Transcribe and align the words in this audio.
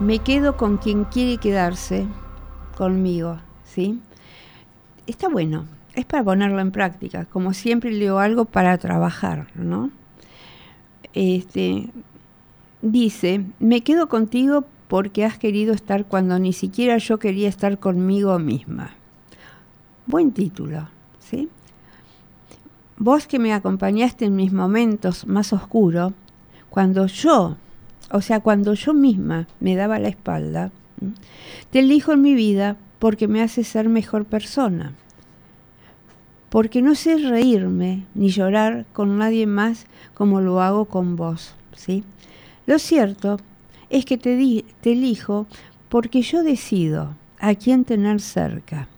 Me 0.00 0.18
quedo 0.18 0.56
con 0.56 0.76
quien 0.76 1.04
quiere 1.04 1.38
quedarse 1.38 2.06
conmigo, 2.76 3.38
¿sí? 3.64 4.00
Está 5.06 5.28
bueno, 5.28 5.66
es 5.94 6.04
para 6.04 6.24
ponerlo 6.24 6.60
en 6.60 6.72
práctica. 6.72 7.26
Como 7.26 7.54
siempre 7.54 7.92
leo 7.92 8.18
algo 8.18 8.44
para 8.44 8.76
trabajar, 8.78 9.46
¿no? 9.54 9.90
Este, 11.12 11.90
dice, 12.82 13.44
me 13.60 13.82
quedo 13.82 14.08
contigo 14.08 14.64
porque 14.88 15.24
has 15.24 15.38
querido 15.38 15.72
estar 15.72 16.06
cuando 16.06 16.38
ni 16.40 16.52
siquiera 16.52 16.98
yo 16.98 17.18
quería 17.18 17.48
estar 17.48 17.78
conmigo 17.78 18.38
misma. 18.40 18.90
Buen 20.06 20.32
título, 20.32 20.88
¿sí? 21.20 21.48
Vos 22.96 23.26
que 23.28 23.38
me 23.38 23.52
acompañaste 23.52 24.24
en 24.24 24.36
mis 24.36 24.52
momentos 24.52 25.26
más 25.26 25.52
oscuros, 25.52 26.12
cuando 26.68 27.06
yo, 27.06 27.56
o 28.10 28.20
sea, 28.20 28.40
cuando 28.40 28.74
yo 28.74 28.94
misma 28.94 29.46
me 29.60 29.76
daba 29.76 29.98
la 29.98 30.08
espalda, 30.08 30.70
te 31.70 31.80
elijo 31.80 32.12
en 32.12 32.22
mi 32.22 32.34
vida 32.34 32.76
porque 32.98 33.28
me 33.28 33.42
hace 33.42 33.64
ser 33.64 33.88
mejor 33.88 34.24
persona. 34.24 34.92
Porque 36.48 36.82
no 36.82 36.94
sé 36.94 37.18
reírme 37.18 38.04
ni 38.14 38.28
llorar 38.28 38.86
con 38.92 39.18
nadie 39.18 39.46
más 39.46 39.86
como 40.14 40.40
lo 40.40 40.60
hago 40.60 40.84
con 40.84 41.16
vos, 41.16 41.54
¿sí? 41.74 42.04
Lo 42.66 42.78
cierto 42.78 43.40
es 43.90 44.04
que 44.04 44.18
te, 44.18 44.36
di, 44.36 44.64
te 44.80 44.92
elijo 44.92 45.46
porque 45.88 46.22
yo 46.22 46.42
decido 46.42 47.14
a 47.38 47.54
quién 47.54 47.84
tener 47.84 48.20
cerca 48.20 48.88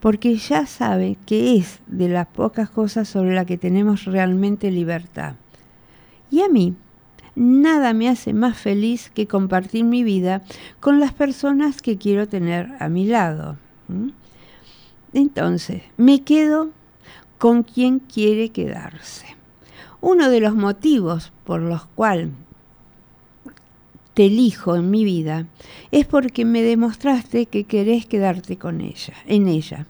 porque 0.00 0.36
ya 0.36 0.66
sabe 0.66 1.16
que 1.26 1.56
es 1.56 1.80
de 1.86 2.08
las 2.08 2.26
pocas 2.26 2.70
cosas 2.70 3.08
sobre 3.08 3.34
las 3.34 3.46
que 3.46 3.58
tenemos 3.58 4.04
realmente 4.04 4.70
libertad. 4.70 5.34
Y 6.30 6.42
a 6.42 6.48
mí, 6.48 6.74
nada 7.38 7.92
me 7.92 8.08
hace 8.08 8.34
más 8.34 8.58
feliz 8.58 9.10
que 9.14 9.28
compartir 9.28 9.84
mi 9.84 10.02
vida 10.02 10.42
con 10.80 10.98
las 10.98 11.12
personas 11.12 11.80
que 11.80 11.96
quiero 11.96 12.28
tener 12.28 12.72
a 12.80 12.88
mi 12.88 13.06
lado. 13.06 13.56
Entonces, 15.12 15.82
me 15.96 16.22
quedo 16.22 16.70
con 17.38 17.62
quien 17.62 18.00
quiere 18.00 18.50
quedarse. 18.50 19.26
Uno 20.00 20.30
de 20.30 20.40
los 20.40 20.54
motivos 20.54 21.32
por 21.44 21.60
los 21.60 21.86
cuales 21.86 22.30
te 24.14 24.26
elijo 24.26 24.74
en 24.74 24.90
mi 24.90 25.04
vida 25.04 25.46
es 25.92 26.06
porque 26.06 26.44
me 26.44 26.62
demostraste 26.62 27.46
que 27.46 27.64
querés 27.64 28.04
quedarte 28.04 28.56
con 28.56 28.80
ella, 28.80 29.14
en 29.26 29.46
ella. 29.46 29.86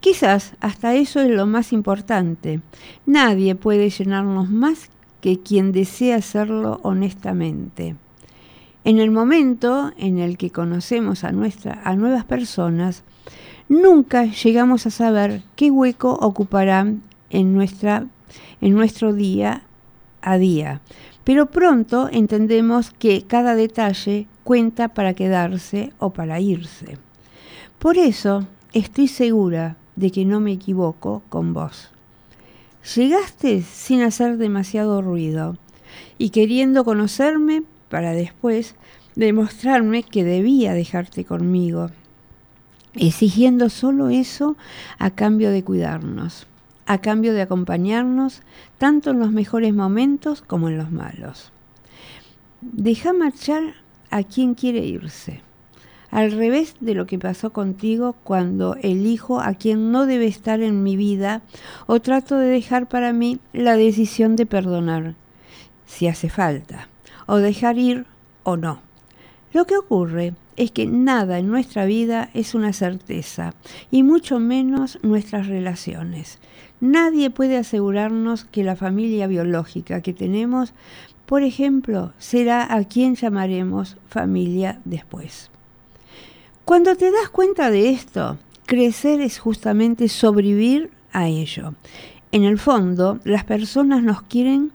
Quizás 0.00 0.56
hasta 0.60 0.94
eso 0.94 1.20
es 1.20 1.30
lo 1.30 1.46
más 1.46 1.72
importante. 1.72 2.60
Nadie 3.06 3.54
puede 3.54 3.88
llenarnos 3.88 4.50
más 4.50 4.90
que 5.22 5.40
quien 5.40 5.72
desea 5.72 6.16
hacerlo 6.16 6.80
honestamente. 6.82 7.96
En 8.84 8.98
el 8.98 9.10
momento 9.10 9.92
en 9.96 10.18
el 10.18 10.36
que 10.36 10.50
conocemos 10.50 11.24
a, 11.24 11.28
a 11.28 11.96
nuevas 11.96 12.24
personas, 12.26 13.04
nunca 13.70 14.26
llegamos 14.26 14.86
a 14.86 14.90
saber 14.90 15.42
qué 15.56 15.70
hueco 15.70 16.12
ocuparán 16.12 17.00
en, 17.30 17.54
nuestra, 17.54 18.06
en 18.60 18.74
nuestro 18.74 19.14
día 19.14 19.62
a 20.20 20.36
día 20.36 20.82
pero 21.24 21.46
pronto 21.46 22.08
entendemos 22.10 22.90
que 22.90 23.22
cada 23.22 23.54
detalle 23.54 24.26
cuenta 24.44 24.88
para 24.88 25.14
quedarse 25.14 25.92
o 25.98 26.10
para 26.10 26.40
irse. 26.40 26.98
Por 27.78 27.96
eso 27.96 28.46
estoy 28.72 29.08
segura 29.08 29.76
de 29.96 30.10
que 30.10 30.24
no 30.24 30.40
me 30.40 30.52
equivoco 30.52 31.22
con 31.28 31.52
vos. 31.52 31.90
Llegaste 32.94 33.62
sin 33.62 34.02
hacer 34.02 34.38
demasiado 34.38 35.02
ruido 35.02 35.56
y 36.18 36.30
queriendo 36.30 36.84
conocerme 36.84 37.62
para 37.88 38.12
después 38.12 38.74
demostrarme 39.14 40.02
que 40.02 40.24
debía 40.24 40.72
dejarte 40.74 41.24
conmigo, 41.24 41.90
exigiendo 42.94 43.68
solo 43.68 44.08
eso 44.08 44.56
a 44.98 45.10
cambio 45.10 45.50
de 45.50 45.62
cuidarnos 45.62 46.46
a 46.86 46.98
cambio 46.98 47.32
de 47.32 47.42
acompañarnos 47.42 48.42
tanto 48.78 49.10
en 49.10 49.20
los 49.20 49.32
mejores 49.32 49.74
momentos 49.74 50.42
como 50.42 50.68
en 50.68 50.78
los 50.78 50.90
malos. 50.90 51.52
Deja 52.60 53.12
marchar 53.12 53.74
a 54.10 54.22
quien 54.22 54.54
quiere 54.54 54.80
irse, 54.80 55.40
al 56.12 56.30
revés 56.30 56.76
de 56.78 56.94
lo 56.94 57.06
que 57.06 57.18
pasó 57.18 57.52
contigo 57.52 58.14
cuando 58.22 58.76
elijo 58.82 59.40
a 59.40 59.54
quien 59.54 59.90
no 59.90 60.06
debe 60.06 60.26
estar 60.26 60.60
en 60.60 60.82
mi 60.82 60.94
vida 60.94 61.40
o 61.86 62.00
trato 62.00 62.36
de 62.36 62.48
dejar 62.48 62.86
para 62.86 63.14
mí 63.14 63.40
la 63.54 63.76
decisión 63.76 64.36
de 64.36 64.44
perdonar, 64.44 65.14
si 65.86 66.06
hace 66.06 66.28
falta, 66.28 66.88
o 67.26 67.38
dejar 67.38 67.78
ir 67.78 68.04
o 68.44 68.58
no. 68.58 68.82
Lo 69.54 69.64
que 69.64 69.78
ocurre 69.78 70.34
es 70.56 70.70
que 70.70 70.86
nada 70.86 71.38
en 71.38 71.48
nuestra 71.48 71.86
vida 71.86 72.28
es 72.34 72.54
una 72.54 72.74
certeza, 72.74 73.54
y 73.90 74.02
mucho 74.02 74.38
menos 74.38 74.98
nuestras 75.02 75.46
relaciones. 75.46 76.38
Nadie 76.80 77.30
puede 77.30 77.56
asegurarnos 77.56 78.44
que 78.44 78.64
la 78.64 78.76
familia 78.76 79.26
biológica 79.28 80.02
que 80.02 80.12
tenemos, 80.12 80.74
por 81.24 81.42
ejemplo, 81.42 82.12
será 82.18 82.74
a 82.74 82.84
quien 82.84 83.14
llamaremos 83.14 83.96
familia 84.08 84.78
después. 84.84 85.51
Cuando 86.72 86.96
te 86.96 87.10
das 87.10 87.28
cuenta 87.28 87.70
de 87.70 87.90
esto, 87.90 88.38
crecer 88.64 89.20
es 89.20 89.38
justamente 89.38 90.08
sobrevivir 90.08 90.90
a 91.12 91.28
ello. 91.28 91.74
En 92.30 92.44
el 92.44 92.58
fondo, 92.58 93.20
las 93.24 93.44
personas 93.44 94.02
nos 94.02 94.22
quieren, 94.22 94.72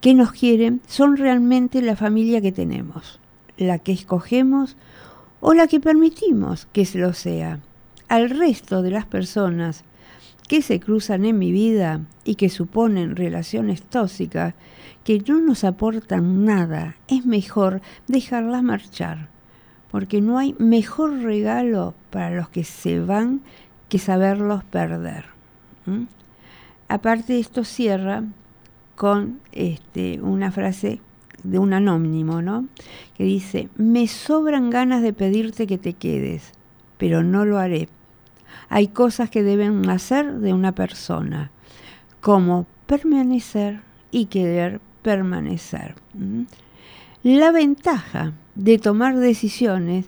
que 0.00 0.14
nos 0.14 0.30
quieren, 0.30 0.80
son 0.86 1.16
realmente 1.16 1.82
la 1.82 1.96
familia 1.96 2.40
que 2.40 2.52
tenemos, 2.52 3.18
la 3.56 3.80
que 3.80 3.90
escogemos 3.90 4.76
o 5.40 5.52
la 5.52 5.66
que 5.66 5.80
permitimos 5.80 6.66
que 6.66 6.86
se 6.86 7.00
lo 7.00 7.12
sea. 7.12 7.58
Al 8.06 8.30
resto 8.30 8.80
de 8.80 8.92
las 8.92 9.06
personas 9.06 9.82
que 10.46 10.62
se 10.62 10.78
cruzan 10.78 11.24
en 11.24 11.40
mi 11.40 11.50
vida 11.50 12.02
y 12.22 12.36
que 12.36 12.50
suponen 12.50 13.16
relaciones 13.16 13.82
tóxicas 13.82 14.54
que 15.02 15.20
no 15.26 15.40
nos 15.40 15.64
aportan 15.64 16.44
nada, 16.44 16.94
es 17.08 17.26
mejor 17.26 17.80
dejarlas 18.06 18.62
marchar, 18.62 19.31
porque 19.92 20.20
no 20.20 20.38
hay 20.38 20.56
mejor 20.58 21.20
regalo 21.20 21.94
para 22.10 22.30
los 22.30 22.48
que 22.48 22.64
se 22.64 22.98
van 22.98 23.42
que 23.88 23.98
saberlos 23.98 24.64
perder. 24.64 25.26
Aparte 26.88 27.38
esto 27.38 27.62
cierra 27.62 28.24
con 28.96 29.38
este, 29.52 30.20
una 30.20 30.50
frase 30.50 31.00
de 31.44 31.58
un 31.60 31.72
anónimo, 31.72 32.42
¿no? 32.42 32.66
Que 33.16 33.22
dice, 33.22 33.68
me 33.76 34.08
sobran 34.08 34.70
ganas 34.70 35.02
de 35.02 35.12
pedirte 35.12 35.68
que 35.68 35.78
te 35.78 35.92
quedes, 35.92 36.52
pero 36.98 37.22
no 37.22 37.44
lo 37.44 37.58
haré 37.58 37.88
hay 38.68 38.88
cosas 38.88 39.28
que 39.28 39.42
deben 39.42 39.82
nacer 39.82 40.38
de 40.38 40.54
una 40.54 40.72
persona, 40.72 41.50
como 42.22 42.66
permanecer 42.86 43.82
y 44.10 44.26
querer 44.26 44.80
permanecer. 45.02 45.94
La 47.22 47.52
ventaja 47.52 48.32
de 48.54 48.78
tomar 48.78 49.16
decisiones 49.16 50.06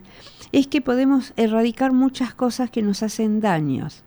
es 0.51 0.67
que 0.67 0.81
podemos 0.81 1.33
erradicar 1.35 1.91
muchas 1.91 2.33
cosas 2.33 2.69
que 2.69 2.81
nos 2.81 3.03
hacen 3.03 3.41
daños. 3.41 4.03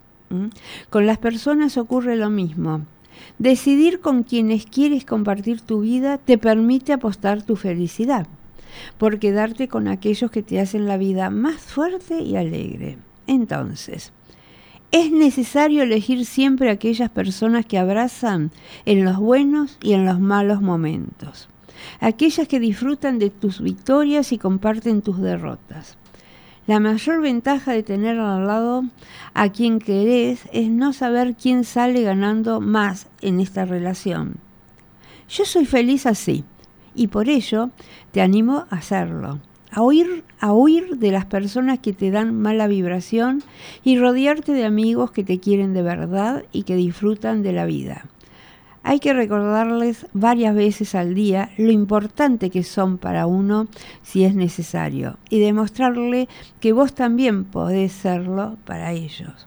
Con 0.90 1.06
las 1.06 1.18
personas 1.18 1.76
ocurre 1.76 2.16
lo 2.16 2.30
mismo. 2.30 2.82
Decidir 3.38 4.00
con 4.00 4.22
quienes 4.22 4.66
quieres 4.66 5.04
compartir 5.04 5.60
tu 5.60 5.80
vida 5.80 6.18
te 6.18 6.38
permite 6.38 6.92
apostar 6.92 7.42
tu 7.42 7.56
felicidad, 7.56 8.26
por 8.96 9.18
quedarte 9.18 9.68
con 9.68 9.88
aquellos 9.88 10.30
que 10.30 10.42
te 10.42 10.60
hacen 10.60 10.86
la 10.86 10.96
vida 10.96 11.30
más 11.30 11.56
fuerte 11.56 12.20
y 12.22 12.36
alegre. 12.36 12.98
Entonces, 13.26 14.12
es 14.92 15.10
necesario 15.12 15.82
elegir 15.82 16.24
siempre 16.24 16.70
aquellas 16.70 17.10
personas 17.10 17.66
que 17.66 17.78
abrazan 17.78 18.52
en 18.86 19.04
los 19.04 19.16
buenos 19.16 19.78
y 19.82 19.92
en 19.92 20.06
los 20.06 20.20
malos 20.20 20.62
momentos, 20.62 21.48
aquellas 22.00 22.48
que 22.48 22.60
disfrutan 22.60 23.18
de 23.18 23.30
tus 23.30 23.60
victorias 23.60 24.32
y 24.32 24.38
comparten 24.38 25.02
tus 25.02 25.20
derrotas. 25.20 25.96
La 26.68 26.80
mayor 26.80 27.22
ventaja 27.22 27.72
de 27.72 27.82
tener 27.82 28.18
al 28.20 28.46
lado 28.46 28.84
a 29.32 29.48
quien 29.48 29.78
querés 29.78 30.40
es 30.52 30.68
no 30.68 30.92
saber 30.92 31.34
quién 31.34 31.64
sale 31.64 32.02
ganando 32.02 32.60
más 32.60 33.08
en 33.22 33.40
esta 33.40 33.64
relación. 33.64 34.36
Yo 35.30 35.46
soy 35.46 35.64
feliz 35.64 36.04
así 36.04 36.44
y 36.94 37.06
por 37.06 37.30
ello 37.30 37.70
te 38.12 38.20
animo 38.20 38.66
a 38.68 38.76
hacerlo, 38.76 39.40
a 39.70 39.80
huir, 39.80 40.24
a 40.40 40.52
huir 40.52 40.98
de 40.98 41.10
las 41.10 41.24
personas 41.24 41.78
que 41.78 41.94
te 41.94 42.10
dan 42.10 42.38
mala 42.38 42.66
vibración 42.66 43.42
y 43.82 43.98
rodearte 43.98 44.52
de 44.52 44.66
amigos 44.66 45.10
que 45.10 45.24
te 45.24 45.40
quieren 45.40 45.72
de 45.72 45.82
verdad 45.82 46.44
y 46.52 46.64
que 46.64 46.76
disfrutan 46.76 47.42
de 47.42 47.52
la 47.52 47.64
vida. 47.64 48.04
Hay 48.88 49.00
que 49.00 49.12
recordarles 49.12 50.06
varias 50.14 50.54
veces 50.54 50.94
al 50.94 51.14
día 51.14 51.50
lo 51.58 51.70
importante 51.70 52.48
que 52.48 52.62
son 52.62 52.96
para 52.96 53.26
uno 53.26 53.66
si 54.02 54.24
es 54.24 54.34
necesario 54.34 55.18
y 55.28 55.40
demostrarle 55.40 56.26
que 56.58 56.72
vos 56.72 56.94
también 56.94 57.44
podés 57.44 57.92
serlo 57.92 58.56
para 58.64 58.92
ellos. 58.92 59.46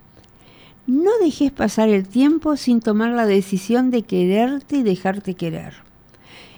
No 0.85 1.09
dejes 1.19 1.51
pasar 1.51 1.89
el 1.89 2.07
tiempo 2.07 2.55
sin 2.55 2.81
tomar 2.81 3.13
la 3.13 3.25
decisión 3.25 3.89
de 3.89 4.03
quererte 4.03 4.75
y 4.75 4.83
dejarte 4.83 5.33
querer 5.33 5.73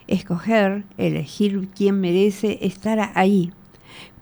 escoger, 0.08 0.84
elegir 0.98 1.70
quién 1.74 2.02
merece 2.02 2.60
estar 2.64 3.12
ahí, 3.16 3.54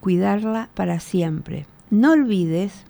cuidarla 0.01 0.69
para 0.75 0.99
siempre. 0.99 1.65
No 1.89 2.11
olvides 2.11 2.85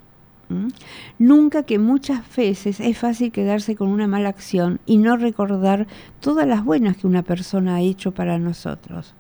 nunca 1.20 1.64
que 1.64 1.80
muchas 1.80 2.24
veces 2.36 2.80
es 2.80 2.98
fácil 2.98 3.32
quedarse 3.32 3.76
con 3.76 3.90
una 3.90 4.08
mala 4.08 4.30
acción 4.30 4.80
y 4.86 4.98
no 4.98 5.18
recordar 5.18 5.88
todas 6.20 6.48
las 6.48 6.64
buenas 6.64 6.98
que 6.98 7.08
una 7.08 7.24
persona 7.24 7.76
ha 7.76 7.82
hecho 7.82 8.12
para 8.12 8.38
nosotros. 8.38 9.14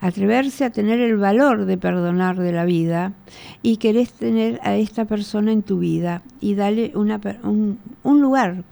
Atreverse 0.00 0.64
a 0.64 0.70
tener 0.70 0.98
el 0.98 1.16
valor 1.16 1.64
de 1.64 1.78
perdonar 1.78 2.36
de 2.36 2.52
la 2.52 2.64
vida 2.64 3.12
y 3.62 3.76
querés 3.76 4.12
tener 4.12 4.58
a 4.64 4.74
esta 4.76 5.04
persona 5.04 5.52
en 5.52 5.62
tu 5.62 5.78
vida 5.78 6.22
y 6.40 6.54
darle 6.54 6.92
un, 6.94 7.78
lugar, 8.20 8.64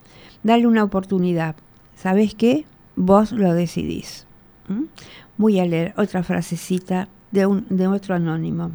darle 0.42 0.66
una 0.66 0.82
oportunidad. 0.82 1.54
¿Sabes 1.94 2.34
qué? 2.34 2.64
vos 3.00 3.32
lo 3.32 3.54
decidís. 3.54 4.26
Voy 5.36 5.58
a 5.58 5.64
leer 5.64 5.94
otra 5.96 6.22
frasecita 6.22 7.08
de, 7.30 7.46
un, 7.46 7.66
de 7.70 7.86
otro 7.88 8.14
anónimo. 8.14 8.70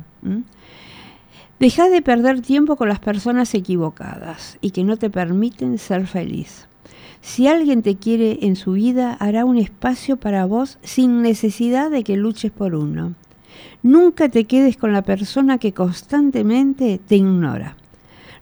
Deja 1.57 1.87
de 1.89 2.01
perder 2.01 2.41
tiempo 2.41 2.75
con 2.75 2.89
las 2.89 2.99
personas 2.99 3.53
equivocadas 3.53 4.57
y 4.59 4.71
que 4.71 4.83
no 4.83 4.97
te 4.97 5.09
permiten 5.09 5.77
ser 5.77 6.05
feliz. 6.05 6.67
Si 7.21 7.47
alguien 7.47 7.81
te 7.81 7.95
quiere 7.95 8.39
en 8.41 8.57
su 8.57 8.73
vida, 8.73 9.13
hará 9.13 9.45
un 9.45 9.57
espacio 9.57 10.17
para 10.17 10.45
vos 10.45 10.79
sin 10.83 11.21
necesidad 11.21 11.89
de 11.89 12.03
que 12.03 12.17
luches 12.17 12.51
por 12.51 12.75
uno. 12.75 13.15
Nunca 13.83 14.27
te 14.27 14.43
quedes 14.43 14.75
con 14.75 14.91
la 14.91 15.01
persona 15.03 15.57
que 15.57 15.71
constantemente 15.73 16.99
te 16.99 17.15
ignora. 17.15 17.77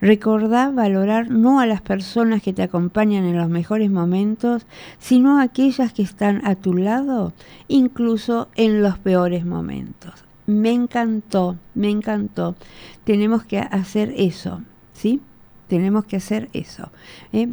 Recordá 0.02 0.72
valorar 0.72 1.30
no 1.30 1.60
a 1.60 1.68
las 1.68 1.82
personas 1.82 2.42
que 2.42 2.52
te 2.52 2.64
acompañan 2.64 3.26
en 3.26 3.38
los 3.38 3.48
mejores 3.48 3.92
momentos, 3.92 4.66
sino 4.98 5.38
a 5.38 5.44
aquellas 5.44 5.94
que 5.94 6.02
están 6.02 6.44
a 6.48 6.56
tu 6.56 6.74
lado, 6.74 7.32
incluso 7.68 8.50
en 8.56 8.82
los 8.82 8.98
peores 8.98 9.46
momentos. 9.46 10.26
Me 10.46 10.72
encantó, 10.72 11.58
me 11.74 11.90
encantó. 11.90 12.56
Tenemos 13.04 13.46
que 13.46 13.60
hacer 13.60 14.14
eso, 14.18 14.62
¿sí? 14.94 15.22
Tenemos 15.68 16.06
que 16.06 16.18
hacer 16.18 16.50
eso. 16.54 16.92
¿eh? 17.32 17.48